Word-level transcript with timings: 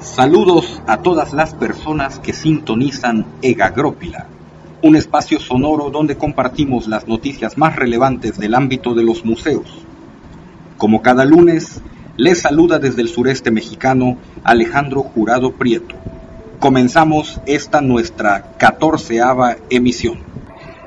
Saludos 0.00 0.80
a 0.86 1.02
todas 1.02 1.34
las 1.34 1.52
personas 1.52 2.18
que 2.18 2.32
sintonizan 2.32 3.26
Egagrópila, 3.42 4.26
un 4.80 4.96
espacio 4.96 5.38
sonoro 5.38 5.90
donde 5.90 6.16
compartimos 6.16 6.88
las 6.88 7.06
noticias 7.06 7.58
más 7.58 7.76
relevantes 7.76 8.38
del 8.38 8.54
ámbito 8.54 8.94
de 8.94 9.02
los 9.02 9.26
museos. 9.26 9.66
Como 10.78 11.02
cada 11.02 11.26
lunes, 11.26 11.82
les 12.16 12.40
saluda 12.40 12.78
desde 12.78 13.02
el 13.02 13.08
sureste 13.08 13.50
mexicano 13.50 14.16
Alejandro 14.42 15.02
Jurado 15.02 15.52
Prieto. 15.52 15.96
Comenzamos 16.60 17.38
esta 17.44 17.82
nuestra 17.82 18.52
catorceava 18.56 19.56
emisión. 19.68 20.20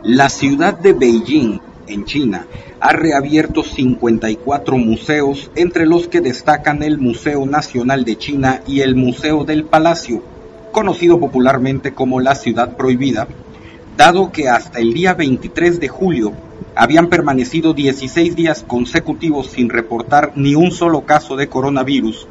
La 0.02 0.30
ciudad 0.30 0.76
de 0.80 0.94
Beijing, 0.94 1.60
en 1.88 2.06
China, 2.06 2.48
ha 2.80 2.94
reabierto 2.94 3.64
54 3.64 4.78
museos, 4.78 5.52
entre 5.56 5.86
los 5.86 6.08
que 6.08 6.22
destacan 6.22 6.84
el 6.84 6.98
Museo 6.98 7.46
Nacional 7.46 8.06
de 8.06 8.18
China 8.18 8.62
y 8.68 8.82
el 8.82 8.96
Museo 8.96 9.44
del 9.44 9.66
Palacio, 9.66 10.24
conocido 10.72 11.20
popularmente 11.20 11.94
como 11.94 12.20
la 12.20 12.36
Ciudad 12.36 12.76
Prohibida, 12.76 13.28
dado 13.98 14.32
que 14.32 14.50
hasta 14.50 14.80
el 14.80 14.94
día 14.94 15.14
23 15.14 15.80
de 15.80 15.88
julio 15.88 16.34
habían 16.76 17.08
permanecido 17.08 17.74
16 17.74 18.36
días 18.36 18.64
consecutivos 18.68 19.48
sin 19.48 19.70
reportar 19.70 20.34
ni 20.36 20.56
un 20.56 20.72
solo 20.72 21.02
caso 21.02 21.36
de 21.36 21.48
coronavirus. 21.48 22.28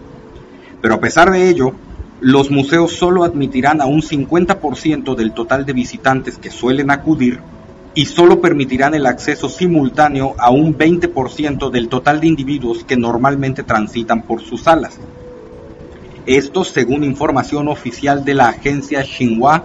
Pero 0.81 0.95
a 0.95 1.01
pesar 1.01 1.31
de 1.31 1.49
ello, 1.49 1.73
los 2.21 2.51
museos 2.51 2.93
solo 2.93 3.25
admitirán 3.25 3.81
a 3.81 3.87
un 3.87 4.03
50% 4.03 5.15
del 5.15 5.33
total 5.33 5.65
de 5.65 5.73
visitantes 5.73 6.39
que 6.39 6.51
suelen 6.51 6.91
acudir 6.91 7.41
y 7.95 8.07
solo 8.07 8.41
permitirán 8.41 8.95
el 8.95 9.07
acceso 9.07 9.49
simultáneo 9.49 10.35
a 10.39 10.51
un 10.51 10.77
20% 10.77 11.71
del 11.71 11.89
total 11.89 12.21
de 12.21 12.29
individuos 12.29 12.85
que 12.85 12.97
normalmente 12.97 13.63
transitan 13.63 14.23
por 14.23 14.41
sus 14.41 14.63
salas. 14.63 14.99
Esto 16.25 16.65
según 16.65 17.05
información 17.05 17.69
oficial 17.69 18.25
de 18.25 18.35
la 18.35 18.49
agencia 18.49 19.03
Xinhua, 19.03 19.65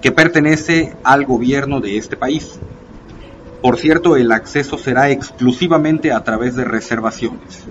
que 0.00 0.12
pertenece 0.12 0.94
al 1.04 1.26
gobierno 1.26 1.80
de 1.80 1.98
este 1.98 2.16
país. 2.16 2.58
Por 3.60 3.76
cierto, 3.76 4.16
el 4.16 4.32
acceso 4.32 4.78
será 4.78 5.10
exclusivamente 5.10 6.12
a 6.12 6.24
través 6.24 6.56
de 6.56 6.64
reservaciones. 6.64 7.64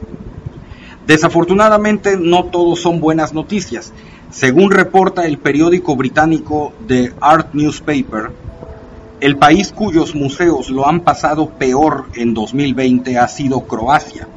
Desafortunadamente, 1.07 2.17
no 2.17 2.45
todos 2.45 2.79
son 2.81 2.99
buenas 2.99 3.33
noticias. 3.33 3.91
Según 4.29 4.69
reporta 4.69 5.25
el 5.25 5.39
periódico 5.39 5.95
británico 5.95 6.73
The 6.87 7.13
Art 7.19 7.53
Newspaper, 7.53 8.29
el 9.21 9.35
país 9.37 9.73
cuyos 9.73 10.15
museos 10.15 10.69
lo 10.69 10.87
han 10.87 11.01
pasado 11.01 11.49
peor 11.49 12.05
en 12.15 12.33
2020 12.33 13.17
ha 13.17 13.27
sido 13.27 13.61
Croacia, 13.61 14.27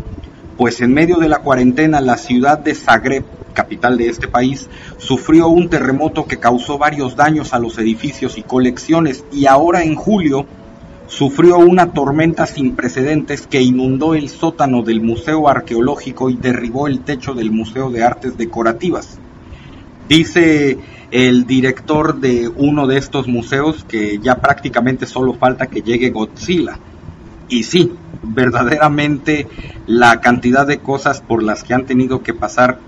pues 0.57 0.81
en 0.81 0.93
medio 0.93 1.19
de 1.19 1.29
la 1.29 1.39
cuarentena 1.39 2.01
la 2.01 2.17
ciudad 2.17 2.59
de 2.59 2.75
Zagreb, 2.75 3.25
capital 3.55 3.97
de 3.97 4.09
este 4.09 4.27
país, 4.27 4.69
sufrió 4.99 5.49
un 5.49 5.69
terremoto 5.69 6.27
que 6.27 6.39
causó 6.39 6.79
varios 6.79 7.15
daños 7.15 7.53
a 7.55 7.61
los 7.61 7.79
edificios 7.79 8.39
y 8.39 8.43
colecciones 8.43 9.25
y 9.33 9.47
ahora 9.47 9.85
en 9.85 9.95
julio 9.95 10.47
sufrió 11.07 11.59
una 11.59 11.93
tormenta 11.93 12.47
sin 12.47 12.75
precedentes 12.75 13.47
que 13.47 13.63
inundó 13.63 14.15
el 14.15 14.31
sótano 14.31 14.83
del 14.83 15.01
Museo 15.01 15.49
Arqueológico 15.49 16.29
y 16.29 16.37
derribó 16.37 16.89
el 16.89 17.01
techo 17.01 17.35
del 17.35 17.53
Museo 17.53 17.91
de 17.91 18.03
Artes 18.03 18.37
Decorativas. 18.37 19.19
Dice 20.09 20.79
el 21.13 21.47
director 21.47 22.19
de 22.19 22.49
uno 22.49 22.87
de 22.87 22.97
estos 22.97 23.29
museos 23.29 23.85
que 23.85 24.19
ya 24.19 24.37
prácticamente 24.37 25.07
solo 25.07 25.35
falta 25.35 25.67
que 25.67 25.83
llegue 25.83 26.11
Godzilla. 26.11 26.79
Y 27.51 27.65
sí, 27.65 27.93
verdaderamente 28.23 29.47
la 29.87 30.23
cantidad 30.23 30.67
de 30.67 30.79
cosas 30.79 31.21
por 31.21 31.43
las 31.43 31.65
que 31.65 31.75
han 31.75 31.85
tenido 31.85 32.23
que 32.23 32.33
pasar 32.33 32.79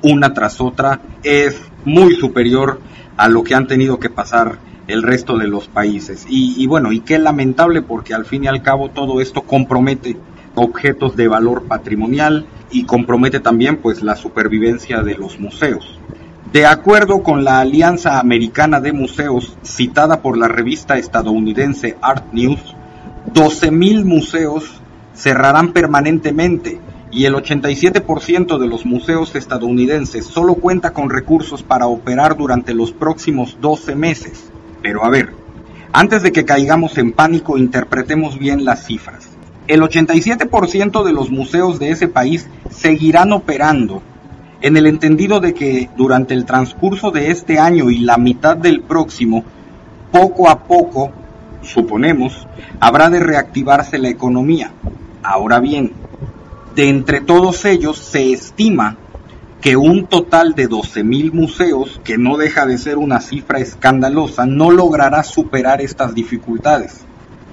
una 0.00 0.32
tras 0.32 0.60
otra 0.60 1.00
es 1.24 1.60
muy 1.84 2.14
superior 2.14 2.80
a 3.16 3.28
lo 3.28 3.42
que 3.42 3.56
han 3.56 3.66
tenido 3.66 3.98
que 3.98 4.10
pasar 4.10 4.58
el 4.86 5.02
resto 5.02 5.36
de 5.36 5.48
los 5.48 5.66
países. 5.66 6.24
Y, 6.28 6.54
y, 6.62 6.68
bueno, 6.68 6.92
y 6.92 7.00
qué 7.00 7.18
lamentable 7.18 7.82
porque 7.82 8.14
al 8.14 8.26
fin 8.26 8.44
y 8.44 8.46
al 8.46 8.62
cabo 8.62 8.90
todo 8.90 9.20
esto 9.20 9.42
compromete 9.42 10.16
objetos 10.54 11.16
de 11.16 11.26
valor 11.26 11.64
patrimonial 11.64 12.46
y 12.70 12.84
compromete 12.84 13.40
también 13.40 13.78
pues 13.78 14.04
la 14.04 14.14
supervivencia 14.14 15.02
de 15.02 15.16
los 15.16 15.40
museos. 15.40 15.98
De 16.52 16.66
acuerdo 16.66 17.22
con 17.22 17.44
la 17.44 17.60
Alianza 17.60 18.20
Americana 18.20 18.78
de 18.78 18.92
Museos, 18.92 19.56
citada 19.62 20.20
por 20.20 20.36
la 20.36 20.48
revista 20.48 20.98
estadounidense 20.98 21.96
Art 22.02 22.26
News, 22.34 22.76
12.000 23.32 24.04
museos 24.04 24.82
cerrarán 25.14 25.72
permanentemente 25.72 26.78
y 27.10 27.24
el 27.24 27.34
87% 27.36 28.58
de 28.58 28.66
los 28.66 28.84
museos 28.84 29.34
estadounidenses 29.34 30.26
solo 30.26 30.56
cuenta 30.56 30.92
con 30.92 31.08
recursos 31.08 31.62
para 31.62 31.86
operar 31.86 32.36
durante 32.36 32.74
los 32.74 32.92
próximos 32.92 33.56
12 33.62 33.94
meses. 33.94 34.50
Pero 34.82 35.06
a 35.06 35.08
ver, 35.08 35.32
antes 35.94 36.22
de 36.22 36.32
que 36.32 36.44
caigamos 36.44 36.98
en 36.98 37.12
pánico, 37.12 37.56
interpretemos 37.56 38.38
bien 38.38 38.66
las 38.66 38.84
cifras. 38.84 39.26
El 39.68 39.80
87% 39.80 41.02
de 41.02 41.12
los 41.14 41.30
museos 41.30 41.78
de 41.78 41.92
ese 41.92 42.08
país 42.08 42.46
seguirán 42.68 43.32
operando 43.32 44.02
en 44.62 44.76
el 44.76 44.86
entendido 44.86 45.40
de 45.40 45.54
que 45.54 45.90
durante 45.96 46.34
el 46.34 46.44
transcurso 46.44 47.10
de 47.10 47.30
este 47.30 47.58
año 47.58 47.90
y 47.90 47.98
la 47.98 48.16
mitad 48.16 48.56
del 48.56 48.80
próximo, 48.80 49.44
poco 50.12 50.48
a 50.48 50.64
poco, 50.64 51.10
suponemos, 51.62 52.46
habrá 52.78 53.10
de 53.10 53.20
reactivarse 53.20 53.98
la 53.98 54.08
economía. 54.08 54.72
Ahora 55.22 55.58
bien, 55.58 55.92
de 56.76 56.88
entre 56.88 57.20
todos 57.20 57.64
ellos 57.64 57.98
se 57.98 58.32
estima 58.32 58.96
que 59.60 59.76
un 59.76 60.06
total 60.06 60.54
de 60.54 60.68
12.000 60.68 61.32
museos, 61.32 62.00
que 62.04 62.18
no 62.18 62.36
deja 62.36 62.66
de 62.66 62.78
ser 62.78 62.98
una 62.98 63.20
cifra 63.20 63.60
escandalosa, 63.60 64.46
no 64.46 64.70
logrará 64.70 65.22
superar 65.22 65.80
estas 65.80 66.14
dificultades. 66.14 67.04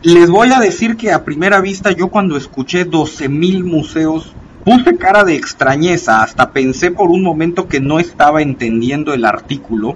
Les 0.01 0.29
voy 0.29 0.51
a 0.51 0.59
decir 0.59 0.95
que 0.95 1.11
a 1.11 1.23
primera 1.23 1.59
vista 1.59 1.91
yo 1.91 2.07
cuando 2.07 2.37
escuché 2.37 2.89
12.000 2.89 3.63
museos 3.63 4.33
Puse 4.63 4.97
cara 4.97 5.23
de 5.23 5.35
extrañeza, 5.35 6.21
hasta 6.21 6.51
pensé 6.51 6.91
por 6.91 7.09
un 7.09 7.23
momento 7.23 7.67
que 7.67 7.79
no 7.79 7.99
estaba 7.99 8.41
entendiendo 8.41 9.13
el 9.13 9.25
artículo, 9.25 9.95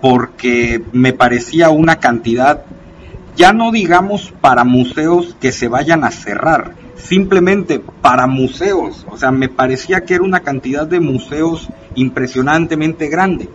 porque 0.00 0.82
me 0.92 1.12
parecía 1.12 1.70
una 1.70 1.96
cantidad, 1.96 2.64
ya 3.34 3.52
no 3.52 3.72
digamos 3.72 4.32
para 4.40 4.64
museos 4.64 5.36
que 5.40 5.52
se 5.52 5.68
vayan 5.68 6.04
a 6.04 6.10
cerrar, 6.10 6.74
simplemente 6.96 7.80
para 8.02 8.26
museos, 8.26 9.06
o 9.10 9.16
sea, 9.16 9.30
me 9.30 9.48
parecía 9.48 10.04
que 10.04 10.14
era 10.14 10.24
una 10.24 10.40
cantidad 10.40 10.86
de 10.86 11.00
museos 11.00 11.68
impresionantemente 11.94 13.08
grande, 13.08 13.48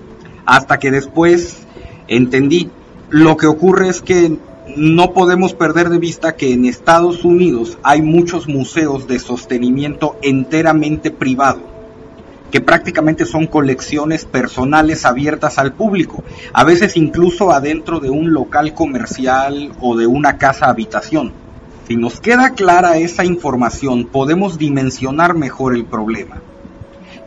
hasta 0.45 0.79
que 0.79 0.89
después 0.89 1.59
entendí. 2.07 2.69
Lo 3.09 3.38
que 3.38 3.47
ocurre 3.47 3.89
es 3.89 4.01
que 4.01 4.38
no 4.75 5.13
podemos 5.13 5.53
perder 5.53 5.89
de 5.89 5.97
vista 5.97 6.35
que 6.35 6.53
en 6.53 6.66
Estados 6.66 7.23
Unidos 7.23 7.78
hay 7.83 8.01
muchos 8.01 8.47
museos 8.47 9.07
de 9.07 9.19
sostenimiento 9.19 10.17
enteramente 10.22 11.11
privado, 11.11 11.59
que 12.51 12.61
prácticamente 12.61 13.25
son 13.25 13.47
colecciones 13.47 14.25
personales 14.25 15.05
abiertas 15.05 15.57
al 15.57 15.73
público, 15.73 16.23
a 16.53 16.63
veces 16.63 16.97
incluso 16.97 17.51
adentro 17.51 18.00
de 18.00 18.09
un 18.09 18.33
local 18.33 18.73
comercial 18.73 19.72
o 19.79 19.96
de 19.96 20.08
una 20.08 20.37
casa 20.37 20.67
habitación. 20.67 21.31
Si 21.87 21.96
nos 21.96 22.20
queda 22.20 22.49
clara 22.52 22.97
esa 22.97 23.23
información, 23.23 24.05
podemos 24.05 24.58
dimensionar 24.58 25.34
mejor 25.35 25.73
el 25.73 25.85
problema. 25.85 26.41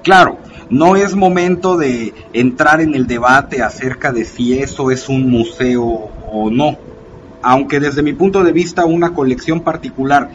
Claro, 0.02 0.38
no 0.68 0.96
es 0.96 1.14
momento 1.14 1.76
de 1.76 2.12
entrar 2.32 2.80
en 2.80 2.94
el 2.94 3.06
debate 3.06 3.62
acerca 3.62 4.12
de 4.12 4.24
si 4.24 4.58
eso 4.58 4.90
es 4.90 5.08
un 5.08 5.30
museo 5.30 6.10
o 6.30 6.50
no 6.50 6.89
aunque 7.42 7.80
desde 7.80 8.02
mi 8.02 8.12
punto 8.12 8.42
de 8.44 8.52
vista 8.52 8.84
una 8.84 9.14
colección 9.14 9.60
particular, 9.60 10.30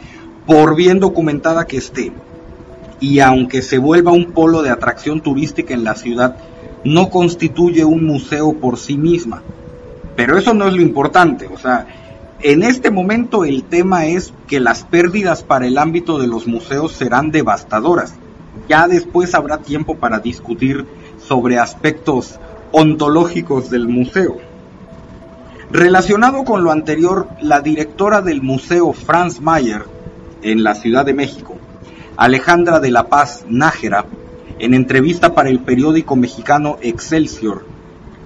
por 0.46 0.76
bien 0.76 1.00
documentada 1.00 1.66
que 1.66 1.78
esté, 1.78 2.12
y 3.00 3.20
aunque 3.20 3.62
se 3.62 3.78
vuelva 3.78 4.12
un 4.12 4.32
polo 4.32 4.62
de 4.62 4.70
atracción 4.70 5.20
turística 5.20 5.74
en 5.74 5.84
la 5.84 5.94
ciudad, 5.94 6.36
no 6.84 7.10
constituye 7.10 7.84
un 7.84 8.04
museo 8.04 8.54
por 8.54 8.78
sí 8.78 8.96
misma. 8.96 9.42
Pero 10.14 10.38
eso 10.38 10.54
no 10.54 10.66
es 10.66 10.74
lo 10.74 10.82
importante, 10.82 11.46
o 11.52 11.58
sea, 11.58 11.86
en 12.42 12.62
este 12.62 12.90
momento 12.90 13.44
el 13.44 13.64
tema 13.64 14.06
es 14.06 14.32
que 14.46 14.60
las 14.60 14.84
pérdidas 14.84 15.42
para 15.42 15.66
el 15.66 15.78
ámbito 15.78 16.18
de 16.18 16.26
los 16.26 16.46
museos 16.46 16.92
serán 16.92 17.30
devastadoras. 17.30 18.14
Ya 18.68 18.88
después 18.88 19.34
habrá 19.34 19.58
tiempo 19.58 19.96
para 19.96 20.18
discutir 20.18 20.86
sobre 21.18 21.58
aspectos 21.58 22.38
ontológicos 22.72 23.70
del 23.70 23.88
museo. 23.88 24.36
Relacionado 25.70 26.44
con 26.44 26.62
lo 26.62 26.70
anterior, 26.70 27.28
la 27.40 27.60
directora 27.60 28.22
del 28.22 28.40
Museo 28.40 28.92
Franz 28.92 29.40
Mayer 29.40 29.84
en 30.42 30.62
la 30.62 30.76
Ciudad 30.76 31.04
de 31.04 31.12
México, 31.12 31.56
Alejandra 32.16 32.78
de 32.78 32.92
la 32.92 33.08
Paz 33.08 33.44
Nájera, 33.48 34.04
en 34.60 34.74
entrevista 34.74 35.34
para 35.34 35.48
el 35.48 35.58
periódico 35.58 36.14
mexicano 36.14 36.78
Excelsior, 36.82 37.66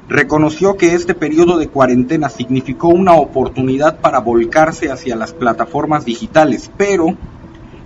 reconoció 0.06 0.76
que 0.76 0.94
este 0.94 1.14
periodo 1.14 1.56
de 1.56 1.68
cuarentena 1.68 2.28
significó 2.28 2.88
una 2.88 3.14
oportunidad 3.14 4.00
para 4.00 4.18
volcarse 4.18 4.92
hacia 4.92 5.16
las 5.16 5.32
plataformas 5.32 6.04
digitales, 6.04 6.70
pero 6.76 7.16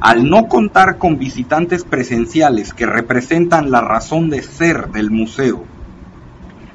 al 0.01 0.29
no 0.29 0.49
contar 0.49 0.99
con 0.99 1.17
visitantes 1.17 1.85
presenciales 1.85 2.75
que 2.75 2.87
representan 2.87 3.71
la 3.71 3.83
razón 3.83 4.31
de 4.31 4.43
ser 4.43 4.89
del 4.89 5.13
museo, 5.13 5.63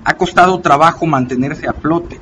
ha 0.06 0.14
costado 0.14 0.62
trabajo 0.62 1.06
mantenerse 1.06 1.68
a 1.68 1.74
flote. 1.74 2.22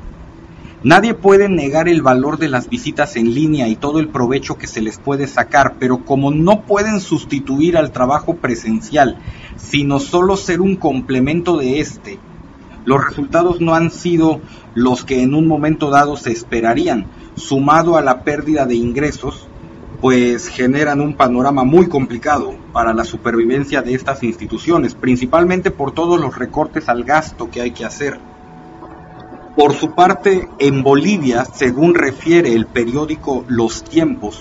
Nadie 0.87 1.13
puede 1.13 1.49
negar 1.49 1.89
el 1.89 2.01
valor 2.01 2.37
de 2.37 2.47
las 2.47 2.69
visitas 2.69 3.17
en 3.17 3.33
línea 3.33 3.67
y 3.67 3.75
todo 3.75 3.99
el 3.99 4.07
provecho 4.07 4.57
que 4.57 4.67
se 4.67 4.79
les 4.79 4.97
puede 4.97 5.27
sacar, 5.27 5.75
pero 5.81 6.05
como 6.05 6.31
no 6.31 6.61
pueden 6.61 7.01
sustituir 7.01 7.75
al 7.75 7.91
trabajo 7.91 8.37
presencial, 8.37 9.17
sino 9.57 9.99
solo 9.99 10.37
ser 10.37 10.61
un 10.61 10.77
complemento 10.77 11.57
de 11.57 11.81
este, 11.81 12.19
los 12.85 13.05
resultados 13.05 13.59
no 13.59 13.75
han 13.75 13.91
sido 13.91 14.39
los 14.75 15.03
que 15.03 15.23
en 15.23 15.33
un 15.33 15.45
momento 15.45 15.89
dado 15.89 16.15
se 16.15 16.31
esperarían, 16.31 17.07
sumado 17.35 17.97
a 17.97 18.01
la 18.01 18.23
pérdida 18.23 18.65
de 18.65 18.75
ingresos, 18.75 19.45
pues 19.99 20.47
generan 20.47 21.01
un 21.01 21.15
panorama 21.15 21.65
muy 21.65 21.89
complicado 21.89 22.55
para 22.71 22.93
la 22.93 23.03
supervivencia 23.03 23.81
de 23.81 23.93
estas 23.93 24.23
instituciones, 24.23 24.93
principalmente 24.93 25.69
por 25.69 25.91
todos 25.91 26.17
los 26.17 26.37
recortes 26.37 26.87
al 26.87 27.03
gasto 27.03 27.49
que 27.51 27.59
hay 27.59 27.71
que 27.71 27.83
hacer. 27.83 28.36
Por 29.57 29.73
su 29.73 29.95
parte, 29.95 30.47
en 30.59 30.83
Bolivia, 30.83 31.43
según 31.45 31.95
refiere 31.95 32.53
el 32.53 32.67
periódico 32.67 33.43
Los 33.47 33.83
Tiempos, 33.83 34.39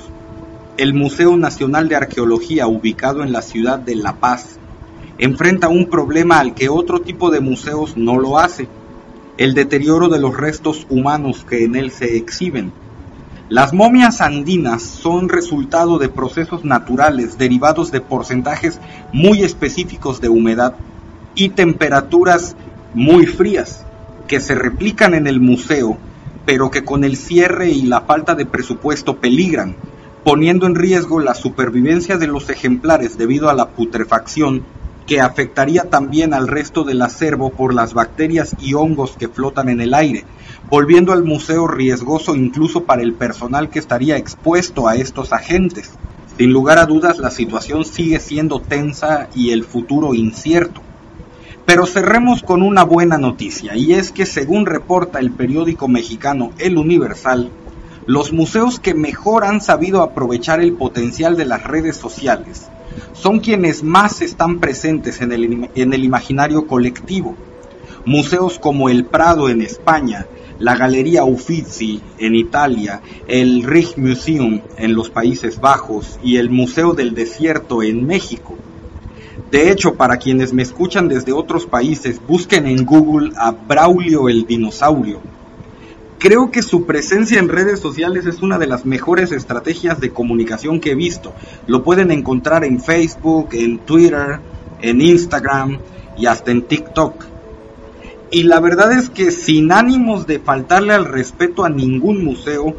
el 0.77 0.93
Museo 0.93 1.39
Nacional 1.39 1.89
de 1.89 1.97
Arqueología, 1.97 2.67
ubicado 2.67 3.23
en 3.23 3.33
la 3.33 3.41
ciudad 3.41 3.79
de 3.79 3.97
La 3.97 4.17
Paz, 4.17 4.59
enfrenta 5.17 5.69
un 5.69 5.87
problema 5.87 6.39
al 6.39 6.53
que 6.53 6.69
otro 6.69 7.01
tipo 7.01 7.31
de 7.31 7.41
museos 7.41 7.97
no 7.97 8.19
lo 8.19 8.37
hace, 8.37 8.69
el 9.39 9.55
deterioro 9.55 10.11
de 10.11 10.21
los 10.21 10.37
restos 10.37 10.87
humanos 10.91 11.47
que 11.49 11.65
en 11.65 11.77
él 11.77 11.93
se 11.93 12.19
exhiben. 12.19 12.71
Las 13.49 13.73
momias 13.73 14.21
andinas 14.21 14.83
son 14.83 15.31
resultado 15.31 15.97
de 15.97 16.11
procesos 16.11 16.62
naturales 16.62 17.39
derivados 17.39 17.91
de 17.91 18.03
porcentajes 18.03 18.81
muy 19.15 19.45
específicos 19.45 20.21
de 20.21 20.29
humedad 20.29 20.75
y 21.35 21.49
temperaturas 21.49 22.55
muy 22.93 23.25
frías 23.25 23.87
que 24.26 24.40
se 24.40 24.55
replican 24.55 25.14
en 25.14 25.26
el 25.26 25.40
museo, 25.40 25.99
pero 26.44 26.70
que 26.70 26.84
con 26.84 27.05
el 27.05 27.17
cierre 27.17 27.70
y 27.70 27.82
la 27.82 28.02
falta 28.02 28.34
de 28.34 28.46
presupuesto 28.46 29.17
peligran, 29.17 29.76
poniendo 30.25 30.67
en 30.67 30.75
riesgo 30.75 31.20
la 31.20 31.34
supervivencia 31.34 32.19
de 32.19 32.26
los 32.26 32.50
ejemplares 32.50 33.17
debido 33.19 33.49
a 33.49 33.55
la 33.55 33.70
putrefacción 33.70 34.64
que 35.06 35.20
afectaría 35.20 35.84
también 35.84 36.34
al 36.34 36.49
resto 36.49 36.82
del 36.82 37.00
acervo 37.00 37.50
por 37.50 37.73
las 37.73 37.94
bacterias 37.94 38.56
y 38.58 38.75
hongos 38.75 39.17
que 39.17 39.28
flotan 39.28 39.69
en 39.69 39.81
el 39.81 39.94
aire, 39.94 40.25
volviendo 40.69 41.12
al 41.12 41.25
museo 41.25 41.69
riesgoso 41.69 42.34
incluso 42.34 42.84
para 42.84 43.02
el 43.02 43.14
personal 43.14 43.70
que 43.70 43.78
estaría 43.78 44.17
expuesto 44.17 44.88
a 44.88 44.96
estos 44.96 45.32
agentes. 45.32 45.93
Sin 46.37 46.52
lugar 46.52 46.78
a 46.78 46.87
dudas 46.87 47.19
la 47.19 47.31
situación 47.31 47.84
sigue 47.84 48.19
siendo 48.19 48.61
tensa 48.61 49.28
y 49.34 49.50
el 49.50 49.64
futuro 49.64 50.12
incierto. 50.12 50.82
Pero 51.67 51.85
cerremos 51.85 52.43
con 52.43 52.63
una 52.63 52.85
buena 52.85 53.19
noticia, 53.19 53.77
y 53.77 53.93
es 53.93 54.13
que 54.13 54.25
según 54.25 54.67
reporta 54.67 55.19
el 55.19 55.33
periódico 55.33 55.89
mexicano 55.89 56.53
El 56.59 56.79
Universal, 56.79 57.51
los 58.07 58.33
museos 58.33 58.79
que 58.79 58.95
mejor 58.95 59.45
han 59.45 59.61
sabido 59.61 60.03
aprovechar 60.03 60.61
el 60.61 60.75
potencial 60.75 61.37
de 61.37 61.45
las 61.45 61.65
redes 61.65 61.97
sociales 61.97 62.69
son 63.13 63.41
quienes 63.41 63.83
más 63.83 64.23
están 64.23 64.61
presentes 64.61 65.21
en 65.21 65.33
el, 65.33 65.71
el 65.75 66.05
imaginario 66.05 66.67
colectivo. 66.67 67.35
Museos 68.05 68.59
como 68.59 68.89
el 68.89 69.05
Prado 69.05 69.49
en 69.49 69.62
España, 69.62 70.27
la 70.59 70.77
Galería 70.77 71.25
Uffizi 71.25 72.01
en 72.19 72.37
Italia, 72.37 73.01
el 73.27 73.65
Rijksmuseum 73.65 74.61
en 74.79 74.95
los 74.95 75.11
Países 75.11 75.61
Bajos 75.61 76.19
y 76.23 76.37
el 76.37 76.51
Museo 76.51 76.93
del 76.93 77.15
Desierto 77.15 77.83
en 77.83 78.07
México. 78.07 78.57
De 79.51 79.71
hecho, 79.71 79.95
para 79.95 80.17
quienes 80.17 80.53
me 80.53 80.63
escuchan 80.63 81.09
desde 81.09 81.33
otros 81.33 81.67
países, 81.67 82.21
busquen 82.27 82.67
en 82.67 82.85
Google 82.85 83.33
a 83.37 83.53
Braulio 83.53 84.29
el 84.29 84.45
dinosaurio. 84.45 85.21
Creo 86.19 86.51
que 86.51 86.63
su 86.63 86.85
presencia 86.87 87.39
en 87.39 87.49
redes 87.49 87.79
sociales 87.79 88.27
es 88.27 88.43
una 88.43 88.59
de 88.59 88.67
las 88.67 88.85
mejores 88.85 89.31
estrategias 89.31 90.01
de 90.01 90.11
comunicación 90.11 90.81
que 90.81 90.93
he 90.93 90.95
visto. 90.97 91.33
Lo 91.67 91.85
pueden 91.85 92.11
encontrar 92.11 92.65
en 92.65 92.81
Facebook, 92.81 93.51
en 93.53 93.79
Twitter, 93.79 94.41
en 94.81 95.01
Instagram 95.01 95.79
y 96.17 96.27
hasta 96.27 96.51
en 96.51 96.63
TikTok. 96.63 97.27
Y 98.33 98.43
la 98.45 98.59
verdad 98.59 98.93
es 98.93 99.11
que 99.11 99.31
sin 99.31 99.71
ánimos 99.71 100.27
de 100.27 100.41
faltarle 100.41 100.95
al 100.95 101.05
respeto 101.05 101.65
a 101.65 101.71
ningún 101.71 102.25
museo, 102.25 102.75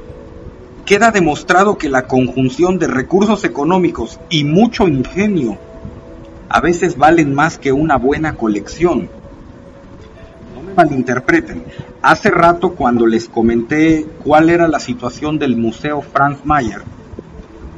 queda 0.85 1.11
demostrado 1.11 1.77
que 1.77 1.89
la 1.89 2.07
conjunción 2.07 2.77
de 2.79 2.87
recursos 2.87 3.45
económicos 3.45 4.19
y 4.29 4.43
mucho 4.43 4.87
ingenio 4.87 5.57
a 6.49 6.61
veces 6.61 6.97
valen 6.97 7.33
más 7.33 7.57
que 7.57 7.71
una 7.71 7.97
buena 7.97 8.35
colección. 8.35 9.09
No 10.55 10.63
me 10.63 10.73
malinterpreten. 10.73 11.63
Hace 12.01 12.31
rato 12.31 12.71
cuando 12.71 13.05
les 13.05 13.27
comenté 13.27 14.05
cuál 14.23 14.49
era 14.49 14.67
la 14.67 14.79
situación 14.79 15.39
del 15.39 15.57
Museo 15.57 16.01
Franz 16.01 16.39
Mayer, 16.45 16.81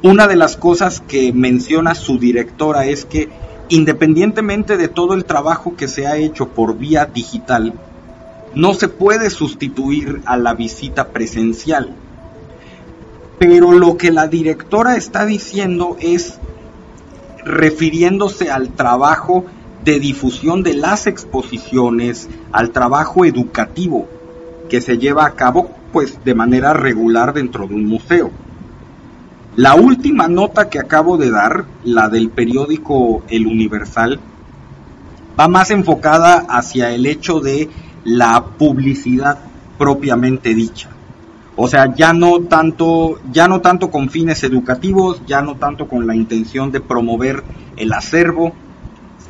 una 0.01 0.27
de 0.27 0.35
las 0.35 0.55
cosas 0.55 1.01
que 1.01 1.33
menciona 1.33 1.95
su 1.95 2.19
directora 2.19 2.85
es 2.85 3.05
que 3.05 3.29
independientemente 3.69 4.77
de 4.77 4.87
todo 4.87 5.13
el 5.13 5.25
trabajo 5.25 5.75
que 5.75 5.87
se 5.87 6.07
ha 6.07 6.17
hecho 6.17 6.49
por 6.49 6.77
vía 6.77 7.05
digital, 7.05 7.73
no 8.55 8.73
se 8.73 8.87
puede 8.87 9.29
sustituir 9.29 10.21
a 10.25 10.37
la 10.37 10.53
visita 10.55 11.09
presencial. 11.09 11.93
Pero 13.37 13.71
lo 13.71 13.95
que 13.95 14.11
la 14.11 14.27
directora 14.27 14.97
está 14.97 15.25
diciendo 15.25 15.97
es 15.99 16.39
refiriéndose 17.45 18.51
al 18.51 18.69
trabajo 18.69 19.45
de 19.83 19.99
difusión 19.99 20.63
de 20.63 20.73
las 20.73 21.07
exposiciones, 21.07 22.29
al 22.51 22.71
trabajo 22.71 23.25
educativo 23.25 24.07
que 24.69 24.81
se 24.81 24.97
lleva 24.97 25.25
a 25.25 25.35
cabo 25.35 25.71
pues 25.91 26.23
de 26.23 26.35
manera 26.35 26.73
regular 26.73 27.33
dentro 27.33 27.67
de 27.67 27.75
un 27.75 27.85
museo. 27.85 28.31
La 29.55 29.75
última 29.75 30.27
nota 30.27 30.69
que 30.69 30.79
acabo 30.79 31.17
de 31.17 31.31
dar, 31.31 31.65
la 31.83 32.07
del 32.07 32.29
periódico 32.29 33.23
El 33.29 33.47
Universal, 33.47 34.19
va 35.37 35.47
más 35.47 35.71
enfocada 35.71 36.45
hacia 36.49 36.91
el 36.91 37.05
hecho 37.05 37.39
de 37.39 37.69
la 38.03 38.43
publicidad 38.57 39.39
propiamente 39.77 40.53
dicha. 40.53 40.89
O 41.61 41.67
sea, 41.67 41.93
ya 41.93 42.13
no 42.13 42.39
tanto, 42.43 43.19
ya 43.33 43.49
no 43.49 43.59
tanto 43.59 43.91
con 43.91 44.09
fines 44.09 44.45
educativos, 44.45 45.21
ya 45.27 45.41
no 45.41 45.57
tanto 45.57 45.89
con 45.89 46.07
la 46.07 46.15
intención 46.15 46.71
de 46.71 46.79
promover 46.79 47.43
el 47.75 47.91
acervo, 47.91 48.53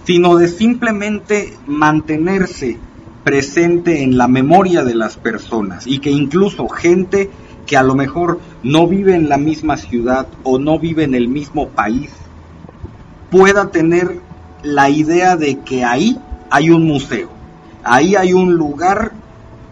sino 0.03 0.35
de 0.35 0.47
simplemente 0.47 1.57
mantenerse 1.65 2.77
presente 3.23 4.03
en 4.03 4.15
la 4.19 4.27
memoria 4.27 4.83
de 4.83 4.93
las 4.93 5.17
personas 5.17 5.87
y 5.87 5.97
que 5.97 6.11
incluso 6.11 6.69
gente 6.69 7.31
que 7.65 7.77
a 7.77 7.81
lo 7.81 7.95
mejor 7.95 8.39
no 8.61 8.85
vive 8.85 9.15
en 9.15 9.27
la 9.27 9.39
misma 9.39 9.75
ciudad 9.75 10.27
o 10.43 10.59
no 10.59 10.77
vive 10.77 11.05
en 11.05 11.15
el 11.15 11.29
mismo 11.29 11.69
país, 11.69 12.11
pueda 13.31 13.71
tener 13.71 14.21
la 14.61 14.91
idea 14.91 15.35
de 15.35 15.61
que 15.61 15.83
ahí 15.83 16.19
hay 16.51 16.69
un 16.69 16.85
museo, 16.85 17.29
ahí 17.83 18.15
hay 18.15 18.33
un 18.33 18.53
lugar 18.53 19.13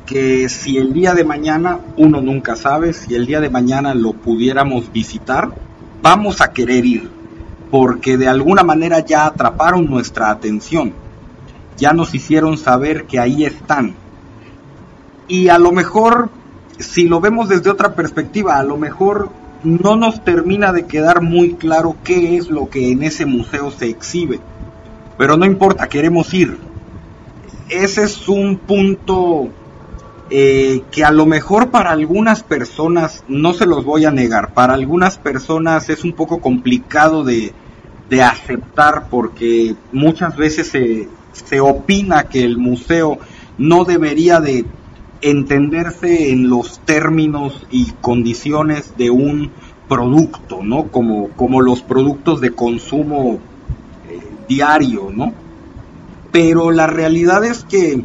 que 0.07 0.49
si 0.49 0.77
el 0.77 0.93
día 0.93 1.13
de 1.13 1.23
mañana, 1.23 1.79
uno 1.97 2.21
nunca 2.21 2.55
sabe, 2.55 2.93
si 2.93 3.13
el 3.13 3.27
día 3.27 3.39
de 3.39 3.51
mañana 3.51 3.93
lo 3.93 4.13
pudiéramos 4.13 4.91
visitar, 4.91 5.51
vamos 6.01 6.41
a 6.41 6.51
querer 6.51 6.83
ir, 6.85 7.09
porque 7.69 8.17
de 8.17 8.27
alguna 8.27 8.63
manera 8.63 9.01
ya 9.01 9.27
atraparon 9.27 9.87
nuestra 9.87 10.31
atención, 10.31 10.93
ya 11.77 11.93
nos 11.93 12.15
hicieron 12.15 12.57
saber 12.57 13.05
que 13.05 13.19
ahí 13.19 13.45
están. 13.45 13.93
Y 15.27 15.49
a 15.49 15.59
lo 15.59 15.71
mejor 15.71 16.31
si 16.79 17.07
lo 17.07 17.19
vemos 17.19 17.49
desde 17.49 17.69
otra 17.69 17.95
perspectiva, 17.95 18.57
a 18.57 18.63
lo 18.63 18.77
mejor 18.77 19.29
no 19.63 19.95
nos 19.95 20.23
termina 20.23 20.71
de 20.71 20.85
quedar 20.85 21.21
muy 21.21 21.53
claro 21.53 21.95
qué 22.03 22.37
es 22.37 22.49
lo 22.49 22.69
que 22.69 22.91
en 22.91 23.03
ese 23.03 23.25
museo 23.25 23.71
se 23.71 23.87
exhibe. 23.87 24.39
Pero 25.17 25.37
no 25.37 25.45
importa, 25.45 25.89
queremos 25.89 26.33
ir. 26.33 26.57
Ese 27.69 28.03
es 28.03 28.27
un 28.29 28.57
punto 28.57 29.49
eh, 30.29 30.83
que 30.91 31.05
a 31.05 31.11
lo 31.11 31.25
mejor 31.25 31.69
para 31.69 31.91
algunas 31.91 32.43
personas, 32.43 33.23
no 33.27 33.53
se 33.53 33.65
los 33.65 33.85
voy 33.85 34.05
a 34.05 34.11
negar, 34.11 34.53
para 34.53 34.73
algunas 34.73 35.17
personas 35.17 35.89
es 35.89 36.03
un 36.03 36.13
poco 36.13 36.39
complicado 36.39 37.23
de, 37.23 37.53
de 38.09 38.21
aceptar 38.23 39.07
porque 39.09 39.75
muchas 39.91 40.35
veces 40.35 40.67
se, 40.67 41.07
se 41.31 41.59
opina 41.59 42.23
que 42.23 42.43
el 42.43 42.57
museo 42.57 43.19
no 43.57 43.85
debería 43.85 44.39
de 44.39 44.65
entenderse 45.21 46.31
en 46.31 46.49
los 46.49 46.79
términos 46.79 47.65
y 47.71 47.91
condiciones 48.01 48.95
de 48.97 49.09
un 49.09 49.51
producto, 49.87 50.59
¿no? 50.63 50.87
Como, 50.87 51.29
como 51.29 51.61
los 51.61 51.81
productos 51.81 52.41
de 52.41 52.51
consumo 52.51 53.39
eh, 54.09 54.19
diario, 54.47 55.09
¿no? 55.13 55.33
Pero 56.31 56.71
la 56.71 56.87
realidad 56.87 57.43
es 57.45 57.63
que 57.63 58.03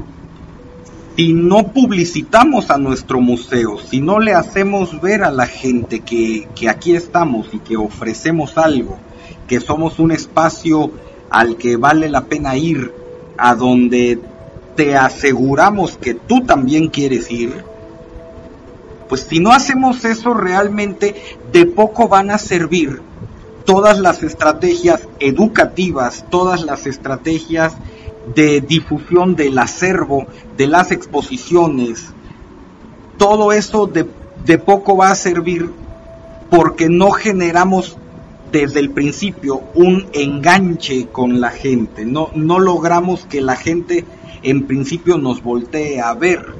si 1.17 1.33
no 1.33 1.69
publicitamos 1.69 2.71
a 2.71 2.79
nuestro 2.79 3.21
museo, 3.21 3.79
si 3.79 4.01
no 4.01 4.19
le 4.19 4.35
hacemos 4.35 5.01
ver 5.01 5.25
a 5.25 5.31
la 5.31 5.47
gente 5.47 6.01
que, 6.01 6.49
que 6.55 6.69
aquí 6.69 6.95
estamos 6.95 7.49
y 7.53 7.59
que 7.59 7.77
ofrecemos 7.77 8.57
algo, 8.57 8.99
que 9.47 9.61
somos 9.61 9.99
un 9.99 10.13
espacio 10.13 10.91
al 11.31 11.57
que 11.57 11.77
vale 11.77 12.09
la 12.09 12.25
pena 12.25 12.57
ir, 12.57 12.93
a 13.37 13.55
donde 13.55 14.19
te 14.77 14.97
aseguramos 14.97 15.97
que 15.97 16.15
tú 16.15 16.43
también 16.43 16.89
quieres 16.89 17.31
ir, 17.31 17.65
pues 19.09 19.27
si 19.29 19.41
no 19.41 19.53
hacemos 19.53 20.05
eso 20.07 20.33
realmente, 20.33 21.15
de 21.53 21.67
poco 21.67 22.09
van 22.09 22.31
a 22.31 22.39
servir 22.39 23.03
todas 23.67 23.99
las 23.99 24.23
estrategias 24.23 25.09
educativas, 25.21 26.25
todas 26.31 26.65
las 26.65 26.87
estrategias 26.87 27.75
de 28.35 28.61
difusión 28.61 29.35
del 29.35 29.59
acervo, 29.59 30.27
de 30.57 30.67
las 30.67 30.93
exposiciones, 30.93 32.07
todo 33.19 33.53
eso 33.53 33.87
de, 33.87 34.07
de, 34.45 34.59
poco 34.59 34.97
va 34.97 35.11
a 35.11 35.15
servir 35.15 35.71
porque 36.51 36.89
no 36.89 37.11
generamos 37.11 37.97
desde 38.51 38.81
el 38.81 38.91
principio 38.91 39.63
un 39.75 40.07
enganche 40.13 41.07
con 41.11 41.41
la 41.41 41.51
gente, 41.51 42.05
no, 42.05 42.31
no 42.35 42.59
logramos 42.59 43.25
que 43.27 43.41
la 43.41 43.57
gente 43.57 44.05
en 44.43 44.67
principio 44.67 45.19
nos 45.19 45.43
voltee 45.43 46.01
a 46.01 46.15
ver. 46.15 46.55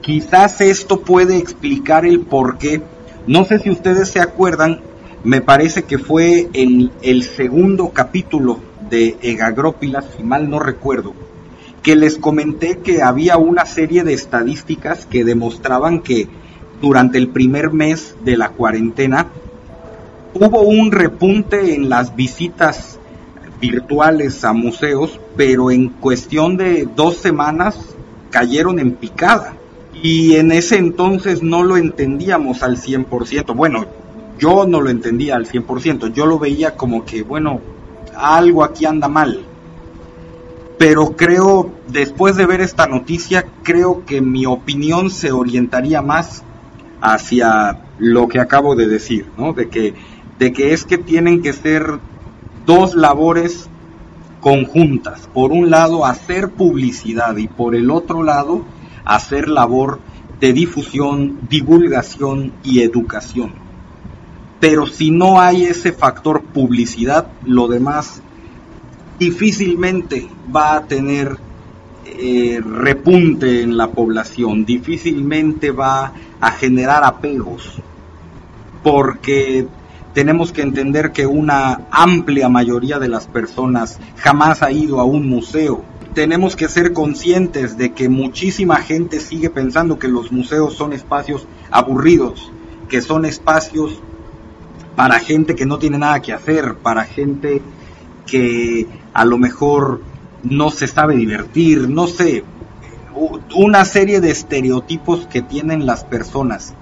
Quizás 0.00 0.60
esto 0.60 1.00
puede 1.00 1.36
explicar 1.36 2.04
el 2.04 2.20
por 2.20 2.58
qué, 2.58 2.82
no 3.26 3.44
sé 3.44 3.60
si 3.60 3.70
ustedes 3.70 4.08
se 4.08 4.20
acuerdan, 4.20 4.80
me 5.24 5.40
parece 5.40 5.84
que 5.84 5.98
fue 5.98 6.48
en 6.52 6.90
el 7.02 7.22
segundo 7.22 7.90
capítulo 7.90 8.71
de 8.92 9.16
Egagrópilas, 9.22 10.04
si 10.14 10.22
mal 10.22 10.50
no 10.50 10.58
recuerdo, 10.58 11.14
que 11.82 11.96
les 11.96 12.18
comenté 12.18 12.80
que 12.80 13.00
había 13.02 13.38
una 13.38 13.64
serie 13.64 14.04
de 14.04 14.12
estadísticas 14.12 15.06
que 15.06 15.24
demostraban 15.24 16.00
que 16.00 16.28
durante 16.82 17.16
el 17.16 17.28
primer 17.28 17.72
mes 17.72 18.14
de 18.22 18.36
la 18.36 18.50
cuarentena 18.50 19.28
hubo 20.34 20.60
un 20.60 20.92
repunte 20.92 21.74
en 21.74 21.88
las 21.88 22.14
visitas 22.14 22.98
virtuales 23.62 24.44
a 24.44 24.52
museos, 24.52 25.18
pero 25.36 25.70
en 25.70 25.88
cuestión 25.88 26.58
de 26.58 26.86
dos 26.94 27.16
semanas 27.16 27.78
cayeron 28.30 28.78
en 28.78 28.92
picada. 28.92 29.54
Y 30.02 30.36
en 30.36 30.52
ese 30.52 30.76
entonces 30.76 31.42
no 31.42 31.62
lo 31.62 31.78
entendíamos 31.78 32.62
al 32.62 32.76
100%. 32.76 33.54
Bueno, 33.54 33.86
yo 34.38 34.66
no 34.66 34.82
lo 34.82 34.90
entendía 34.90 35.36
al 35.36 35.46
100%, 35.46 36.12
yo 36.12 36.26
lo 36.26 36.38
veía 36.38 36.76
como 36.76 37.04
que, 37.04 37.22
bueno, 37.22 37.60
algo 38.16 38.64
aquí 38.64 38.84
anda 38.84 39.08
mal. 39.08 39.44
Pero 40.78 41.16
creo, 41.16 41.70
después 41.88 42.36
de 42.36 42.46
ver 42.46 42.60
esta 42.60 42.86
noticia, 42.86 43.46
creo 43.62 44.04
que 44.04 44.20
mi 44.20 44.46
opinión 44.46 45.10
se 45.10 45.30
orientaría 45.30 46.02
más 46.02 46.42
hacia 47.00 47.80
lo 47.98 48.28
que 48.28 48.40
acabo 48.40 48.74
de 48.74 48.88
decir, 48.88 49.26
¿no? 49.36 49.52
De 49.52 49.68
que, 49.68 49.94
de 50.38 50.52
que 50.52 50.72
es 50.72 50.84
que 50.84 50.98
tienen 50.98 51.42
que 51.42 51.52
ser 51.52 51.98
dos 52.66 52.94
labores 52.94 53.68
conjuntas. 54.40 55.28
Por 55.32 55.52
un 55.52 55.70
lado, 55.70 56.04
hacer 56.04 56.50
publicidad 56.50 57.36
y 57.36 57.46
por 57.46 57.76
el 57.76 57.90
otro 57.90 58.24
lado, 58.24 58.64
hacer 59.04 59.48
labor 59.48 60.00
de 60.40 60.52
difusión, 60.52 61.38
divulgación 61.48 62.52
y 62.64 62.80
educación 62.80 63.61
pero 64.62 64.86
si 64.86 65.10
no 65.10 65.40
hay 65.40 65.64
ese 65.64 65.90
factor 65.90 66.40
publicidad, 66.40 67.26
lo 67.44 67.66
demás 67.66 68.22
difícilmente 69.18 70.28
va 70.54 70.76
a 70.76 70.84
tener 70.84 71.36
eh, 72.04 72.60
repunte 72.64 73.62
en 73.62 73.76
la 73.76 73.90
población, 73.90 74.64
difícilmente 74.64 75.72
va 75.72 76.12
a 76.40 76.52
generar 76.52 77.02
apegos, 77.02 77.72
porque 78.84 79.66
tenemos 80.14 80.52
que 80.52 80.62
entender 80.62 81.10
que 81.10 81.26
una 81.26 81.88
amplia 81.90 82.48
mayoría 82.48 83.00
de 83.00 83.08
las 83.08 83.26
personas 83.26 83.98
jamás 84.18 84.62
ha 84.62 84.70
ido 84.70 85.00
a 85.00 85.04
un 85.04 85.28
museo. 85.28 85.82
Tenemos 86.14 86.54
que 86.54 86.68
ser 86.68 86.92
conscientes 86.92 87.76
de 87.76 87.94
que 87.94 88.08
muchísima 88.08 88.76
gente 88.76 89.18
sigue 89.18 89.50
pensando 89.50 89.98
que 89.98 90.06
los 90.06 90.30
museos 90.30 90.74
son 90.74 90.92
espacios 90.92 91.48
aburridos, 91.72 92.52
que 92.88 93.00
son 93.00 93.24
espacios 93.24 94.00
para 94.96 95.18
gente 95.18 95.54
que 95.54 95.66
no 95.66 95.78
tiene 95.78 95.98
nada 95.98 96.20
que 96.20 96.32
hacer, 96.32 96.76
para 96.76 97.04
gente 97.04 97.62
que 98.26 98.86
a 99.12 99.24
lo 99.24 99.38
mejor 99.38 100.00
no 100.42 100.70
se 100.70 100.86
sabe 100.86 101.16
divertir, 101.16 101.88
no 101.88 102.06
sé, 102.06 102.44
una 103.54 103.84
serie 103.84 104.20
de 104.20 104.30
estereotipos 104.30 105.26
que 105.26 105.42
tienen 105.42 105.86
las 105.86 106.04
personas 106.04 106.74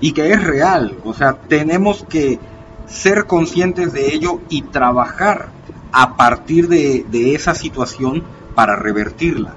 y 0.00 0.12
que 0.12 0.32
es 0.32 0.42
real, 0.42 0.96
o 1.04 1.14
sea, 1.14 1.34
tenemos 1.34 2.04
que 2.08 2.38
ser 2.86 3.26
conscientes 3.26 3.92
de 3.92 4.14
ello 4.14 4.40
y 4.48 4.62
trabajar 4.62 5.48
a 5.92 6.16
partir 6.16 6.68
de, 6.68 7.34
esa 7.34 7.54
situación 7.54 8.22
para 8.54 8.76
revertirla. 8.76 9.54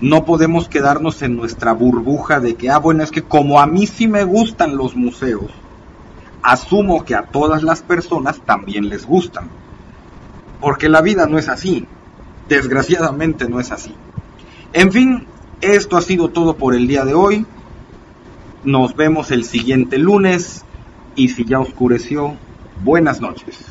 No 0.00 0.24
podemos 0.24 0.68
quedarnos 0.68 1.22
en 1.22 1.36
nuestra 1.36 1.72
burbuja 1.72 2.40
de 2.40 2.54
que, 2.54 2.70
ah, 2.70 2.78
bueno, 2.78 3.02
es 3.02 3.10
que 3.10 3.22
como 3.22 3.60
a 3.60 3.66
mí 3.66 3.86
sí 3.86 4.06
me 4.06 4.24
gustan 4.24 4.76
los 4.76 4.94
museos, 4.94 5.50
asumo 6.44 7.04
que 7.04 7.14
a 7.14 7.22
todas 7.22 7.62
las 7.62 7.82
personas 7.82 8.40
también 8.44 8.88
les 8.88 9.06
gustan. 9.06 9.48
Porque 10.60 10.88
la 10.88 11.00
vida 11.00 11.26
no 11.26 11.38
es 11.38 11.48
así. 11.48 11.88
Desgraciadamente 12.48 13.48
no 13.48 13.58
es 13.58 13.72
así. 13.72 13.94
En 14.74 14.92
fin, 14.92 15.26
esto 15.62 15.96
ha 15.96 16.02
sido 16.02 16.28
todo 16.28 16.56
por 16.56 16.74
el 16.74 16.86
día 16.86 17.04
de 17.04 17.14
hoy. 17.14 17.46
Nos 18.62 18.94
vemos 18.94 19.30
el 19.30 19.44
siguiente 19.44 19.98
lunes 19.98 20.64
y 21.16 21.28
si 21.28 21.44
ya 21.44 21.60
oscureció, 21.60 22.34
buenas 22.82 23.20
noches. 23.20 23.64